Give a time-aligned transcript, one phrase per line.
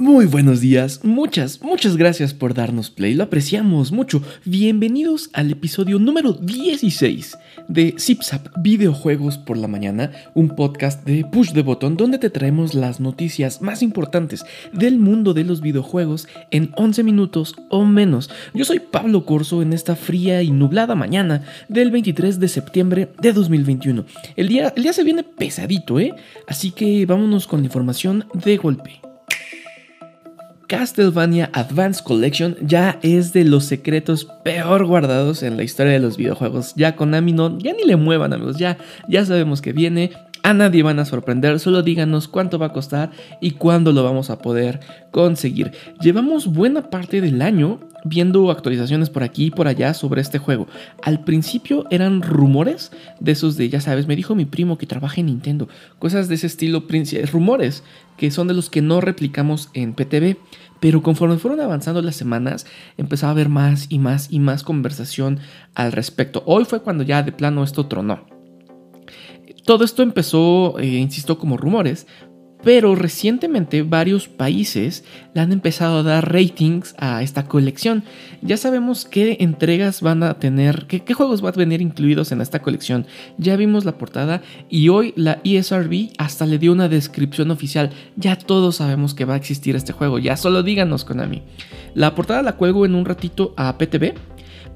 [0.00, 4.22] Muy buenos días, muchas, muchas gracias por darnos play, lo apreciamos mucho.
[4.46, 7.36] Bienvenidos al episodio número 16
[7.68, 12.72] de ZipZap Videojuegos por la Mañana, un podcast de Push the Button donde te traemos
[12.72, 14.42] las noticias más importantes
[14.72, 18.30] del mundo de los videojuegos en 11 minutos o menos.
[18.54, 23.34] Yo soy Pablo Corso en esta fría y nublada mañana del 23 de septiembre de
[23.34, 24.06] 2021.
[24.36, 26.14] El día, el día se viene pesadito, ¿eh?
[26.48, 29.09] Así que vámonos con la información de golpe.
[30.70, 36.16] Castlevania Advance Collection ya es de los secretos peor guardados en la historia de los
[36.16, 36.74] videojuegos.
[36.76, 38.78] Ya Konami no, ya ni le muevan amigos, ya,
[39.08, 40.12] ya sabemos que viene.
[40.44, 44.30] A nadie van a sorprender, solo díganos cuánto va a costar y cuándo lo vamos
[44.30, 44.78] a poder
[45.10, 45.72] conseguir.
[46.00, 50.66] Llevamos buena parte del año viendo actualizaciones por aquí y por allá sobre este juego.
[51.02, 55.20] Al principio eran rumores de esos de, ya sabes, me dijo mi primo que trabaja
[55.20, 55.68] en Nintendo.
[55.98, 56.84] Cosas de ese estilo,
[57.32, 57.82] rumores
[58.16, 60.36] que son de los que no replicamos en PTV.
[60.80, 65.38] Pero conforme fueron avanzando las semanas, empezaba a haber más y más y más conversación
[65.74, 66.42] al respecto.
[66.46, 68.26] Hoy fue cuando ya de plano esto tronó.
[69.64, 72.06] Todo esto empezó, eh, insisto, como rumores,
[72.62, 78.04] pero recientemente varios países le han empezado a dar ratings a esta colección.
[78.42, 82.60] Ya sabemos qué entregas van a tener, qué, juegos van a venir incluidos en esta
[82.60, 83.06] colección.
[83.38, 87.90] Ya vimos la portada y hoy la ESRB hasta le dio una descripción oficial.
[88.16, 91.42] Ya todos sabemos que va a existir este juego, ya solo díganos Konami.
[91.94, 94.14] La portada la cuelgo en un ratito a PTV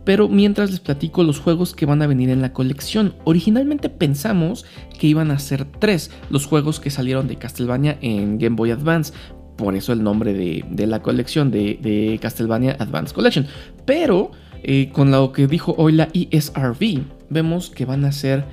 [0.04, 3.14] pero mientras les platico los juegos que van a venir en la colección.
[3.24, 4.64] Originalmente pensamos
[4.98, 9.12] que iban a ser tres los juegos que salieron de Castlevania en Game Boy Advance.
[9.56, 13.46] Por eso el nombre de, la colección de, Castlevania Advance Collection.
[13.86, 14.32] Pero
[14.62, 18.44] eh, con lo que dijo hoy la ESRV, vemos que van a ser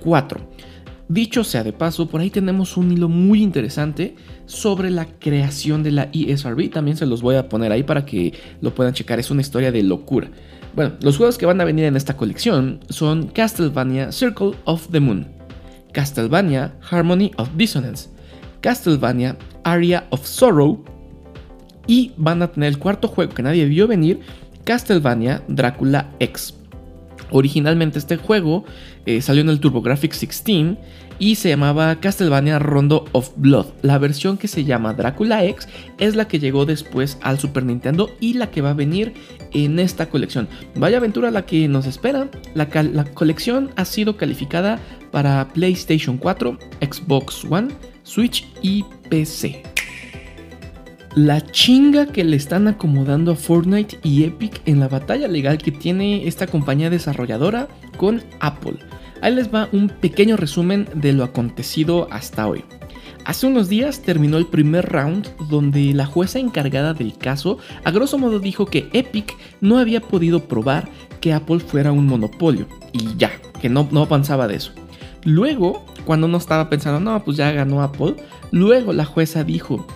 [0.00, 0.40] cuatro.
[1.08, 4.14] Dicho sea de paso, por ahí tenemos un hilo muy interesante
[4.46, 6.70] sobre la creación de la ESRB.
[6.70, 9.18] También se los voy a poner ahí para que lo puedan checar.
[9.18, 10.30] Es una historia de locura.
[10.74, 15.00] Bueno, los juegos que van a venir en esta colección son Castlevania Circle of the
[15.00, 15.28] Moon,
[15.92, 18.08] Castlevania Harmony of Dissonance,
[18.62, 20.82] Castlevania Aria of Sorrow
[21.86, 24.20] y van a tener el cuarto juego que nadie vio venir,
[24.64, 26.54] Castlevania Drácula X.
[27.30, 28.64] Originalmente este juego
[29.06, 30.76] eh, salió en el TurboGrafx 16
[31.18, 33.66] y se llamaba Castlevania Rondo of Blood.
[33.82, 35.68] La versión que se llama Drácula X
[35.98, 39.14] es la que llegó después al Super Nintendo y la que va a venir
[39.52, 40.48] en esta colección.
[40.74, 42.28] Vaya aventura la que nos espera.
[42.54, 47.68] La, la colección ha sido calificada para PlayStation 4, Xbox One,
[48.02, 49.71] Switch y PC
[51.14, 55.70] la chinga que le están acomodando a Fortnite y Epic en la batalla legal que
[55.70, 57.68] tiene esta compañía desarrolladora
[57.98, 58.78] con Apple.
[59.20, 62.64] Ahí les va un pequeño resumen de lo acontecido hasta hoy.
[63.24, 68.18] Hace unos días terminó el primer round donde la jueza encargada del caso a grosso
[68.18, 70.88] modo dijo que Epic no había podido probar
[71.20, 73.30] que Apple fuera un monopolio y ya,
[73.60, 74.72] que no, no avanzaba de eso.
[75.24, 78.16] Luego, cuando uno estaba pensando, no, pues ya ganó Apple,
[78.50, 79.86] luego la jueza dijo,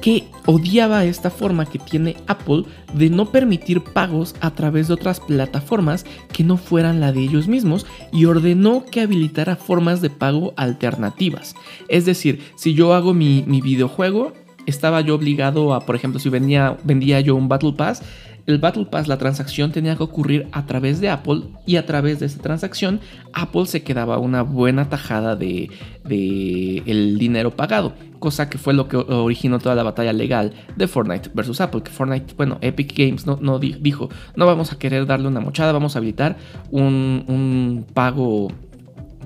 [0.00, 5.20] que odiaba esta forma que tiene Apple de no permitir pagos a través de otras
[5.20, 10.52] plataformas que no fueran la de ellos mismos y ordenó que habilitara formas de pago
[10.56, 11.54] alternativas.
[11.88, 14.32] Es decir, si yo hago mi, videojuego,
[14.66, 18.02] estaba yo obligado a, por ejemplo, si vendía, vendía yo un Battle Pass,
[18.46, 22.20] el Battle Pass, la transacción tenía que ocurrir a través de Apple y a través
[22.20, 23.00] de esta transacción
[23.32, 25.70] Apple se quedaba una buena tajada de,
[26.06, 31.30] el dinero pagado, cosa que fue lo que originó toda la batalla legal de Fortnite
[31.34, 35.40] versus Apple, que Fortnite, bueno, Epic Games no, dijo, no vamos a querer darle una
[35.40, 36.36] mochada, vamos a habilitar
[36.70, 38.48] un pago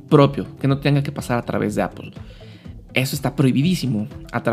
[0.09, 2.13] propio, que no tenga que pasar a través de Apple.
[2.95, 4.07] Eso está prohibidísimo,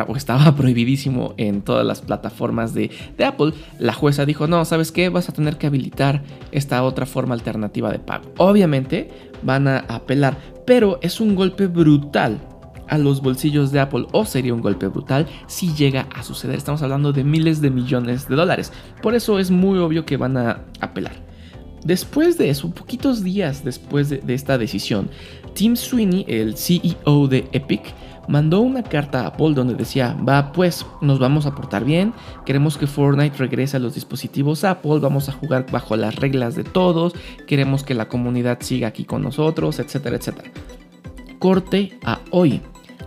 [0.07, 2.89] o estaba prohibidísimo en todas las plataformas de,
[3.23, 3.53] Apple.
[3.77, 5.09] La jueza dijo, no, ¿sabes qué?
[5.09, 8.31] Vas a tener que habilitar esta otra forma alternativa de pago.
[8.37, 9.09] Obviamente
[9.43, 12.39] van a apelar, pero es un golpe brutal
[12.87, 16.57] a los bolsillos de Apple o sería un golpe brutal si llega a suceder.
[16.57, 18.73] Estamos hablando de miles de millones de dólares.
[19.01, 21.13] Por eso es muy obvio que van a apelar.
[21.85, 25.09] Después de eso, poquitos días después de, de esta decisión,
[25.53, 27.81] Tim Sweeney, el CEO de Epic,
[28.27, 32.13] mandó una carta a Apple donde decía, va pues, nos vamos a portar bien,
[32.45, 36.63] queremos que Fortnite regrese a los dispositivos Apple, vamos a jugar bajo las reglas de
[36.63, 37.13] todos,
[37.47, 40.51] queremos que la comunidad siga aquí con nosotros, etcétera, etcétera.
[41.39, 42.61] Corte a hoy.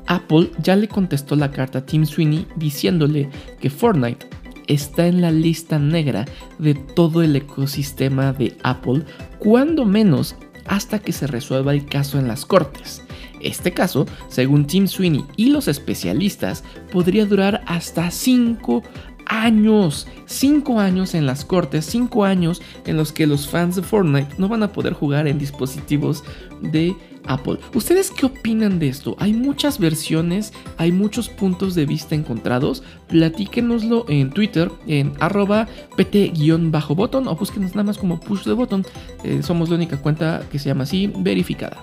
[0.06, 3.30] Apple ya le contestó la carta a Tim Sweeney diciéndole
[3.60, 4.26] que Fortnite
[4.66, 6.24] está en la lista negra
[6.58, 9.02] de todo el ecosistema de Apple,
[9.38, 13.03] cuando menos hasta que se resuelva el caso en las cortes.
[13.44, 18.82] Este caso, según Tim Sweeney y los especialistas, podría durar hasta 5
[19.26, 24.34] años, 5 años en las cortes, 5 años en los que los fans de Fortnite
[24.38, 26.24] no van a poder jugar en dispositivos
[26.60, 26.94] de
[27.26, 27.58] Apple.
[27.74, 29.16] ¿Ustedes qué opinan de esto?
[29.18, 32.82] Hay muchas versiones, hay muchos puntos de vista encontrados.
[33.08, 38.84] Platíquenoslo en Twitter, en arroba pt-botón o búsquenos nada más como push the button.
[39.24, 41.82] Eh, somos la única cuenta que se llama así, verificada.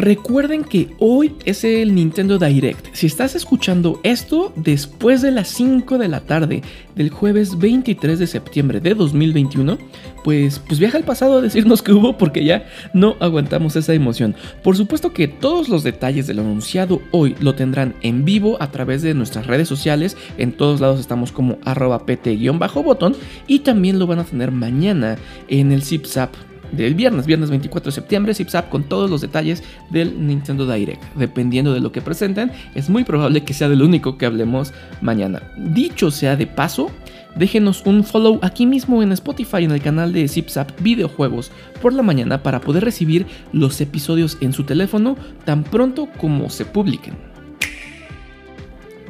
[0.00, 2.86] Recuerden que hoy es el Nintendo Direct.
[2.94, 6.62] Si estás escuchando esto después de las 5 de la tarde
[6.94, 9.76] del jueves 23 de septiembre de 2021,
[10.24, 12.64] pues, pues viaja al pasado a decirnos que hubo porque ya
[12.94, 14.34] no aguantamos esa emoción.
[14.62, 18.70] Por supuesto que todos los detalles de lo anunciado hoy lo tendrán en vivo a
[18.70, 20.16] través de nuestras redes sociales.
[20.38, 25.18] En todos lados estamos como arroba pt-botón y también lo van a tener mañana
[25.48, 26.32] en el ZipZap
[26.72, 31.02] del viernes, viernes 24 de septiembre, ZipZap con todos los detalles del Nintendo Direct.
[31.14, 35.42] Dependiendo de lo que presenten, es muy probable que sea del único que hablemos mañana.
[35.56, 36.90] Dicho sea de paso,
[37.36, 41.50] déjenos un follow aquí mismo en Spotify en el canal de ZipZap Videojuegos
[41.80, 46.64] por la mañana para poder recibir los episodios en su teléfono tan pronto como se
[46.64, 47.14] publiquen.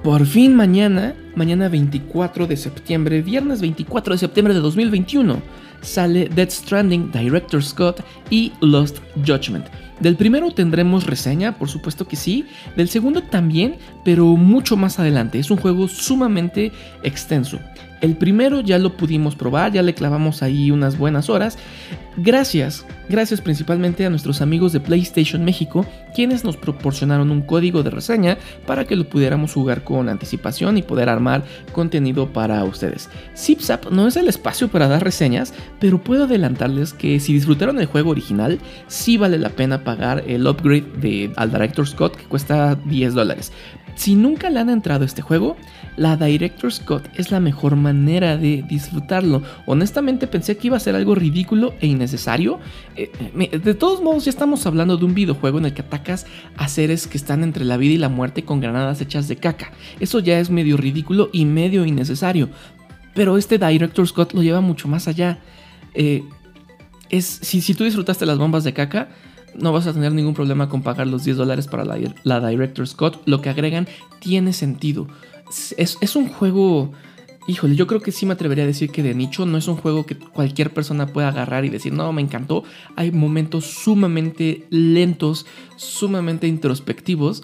[0.03, 5.43] Por fin mañana, mañana 24 de septiembre, viernes 24 de septiembre de 2021
[5.82, 9.67] sale Dead Stranding, Director Scott y Lost Judgment.
[10.00, 12.47] Del primero tendremos reseña, por supuesto que sí.
[12.77, 15.38] Del segundo también, pero mucho más adelante.
[15.38, 16.73] Es un juego sumamente
[17.03, 17.59] extenso.
[18.00, 21.59] El primero ya lo pudimos probar, ya le clavamos ahí unas buenas horas.
[22.17, 25.85] Gracias, gracias principalmente a nuestros amigos de PlayStation México,
[26.15, 30.83] quienes nos proporcionaron un código de reseña para que lo pudiéramos jugar con anticipación y
[30.83, 31.20] poder armar
[31.73, 33.09] contenido para ustedes.
[33.37, 37.87] ZipZap no es el espacio para dar reseñas, pero puedo adelantarles que si disfrutaron el
[37.87, 42.75] juego original, sí vale la pena pagar el upgrade de, al Director Scott que cuesta
[42.75, 43.53] 10 dólares.
[43.95, 45.57] Si nunca le han entrado a este juego,
[45.97, 49.43] la Director Scott es la mejor manera de disfrutarlo.
[49.67, 52.59] Honestamente pensé que iba a ser algo ridículo e innecesario.
[52.97, 53.11] Eh,
[53.63, 56.27] de todos modos, ya estamos hablando de un videojuego en el que atacas
[56.57, 59.73] a seres que están entre la vida y la muerte con granadas hechas de caca.
[59.99, 62.49] Eso ya es medio ridículo y medio innecesario.
[63.15, 65.39] Pero este Director Scott lo lleva mucho más allá.
[65.95, 66.23] Eh,
[67.11, 69.09] es, si, si tú disfrutaste las bombas de caca,
[69.55, 72.87] no vas a tener ningún problema con pagar los 10 dólares para la, la Director
[72.87, 73.23] Scott.
[73.26, 73.88] Lo que agregan
[74.20, 75.08] tiene sentido.
[75.76, 76.93] Es, un juego...
[77.47, 79.76] Híjole, yo creo que sí me atrevería a decir que de nicho no es un
[79.76, 82.62] juego que cualquier persona pueda agarrar y decir, no, me encantó.
[82.97, 87.43] Hay momentos sumamente lentos, sumamente introspectivos,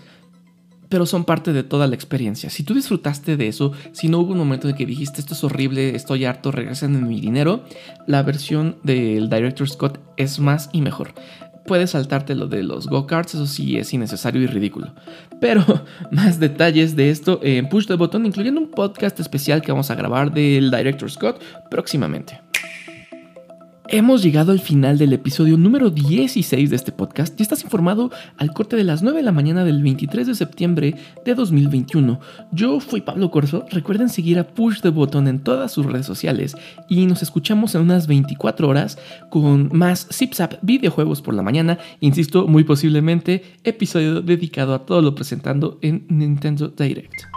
[0.89, 2.51] pero son parte de toda la experiencia.
[2.51, 5.43] Si tú disfrutaste de eso, si no hubo un momento en que dijiste, esto es
[5.43, 7.65] horrible, estoy harto, regresen en mi dinero,
[8.07, 11.15] la versión del Director Scott es más y mejor
[11.67, 14.95] puedes saltarte lo de los go-karts, eso sí es innecesario y ridículo.
[15.41, 15.65] Pero
[16.11, 19.95] más detalles de esto en Push the Button, incluyendo un podcast especial que vamos a
[19.95, 22.46] grabar del Director Scott próximamente.
[23.89, 28.53] Hemos llegado al final del episodio número 16 de este podcast y estás informado al
[28.53, 32.19] corte de las 9 de la mañana del 23 de septiembre de 2021.
[32.51, 36.57] Yo fui Pablo Corso, recuerden seguir a Push the Button en todas sus redes sociales
[36.89, 38.99] y nos escuchamos en unas 24 horas
[39.31, 45.15] con más ZipZap videojuegos por la mañana, insisto, muy posiblemente episodio dedicado a todo lo
[45.15, 47.36] presentando en Nintendo Direct.